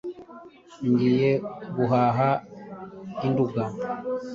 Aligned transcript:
ngiye 0.89 1.31
guhaha 1.75 2.29
i 3.25 3.27
nduga 3.31 3.63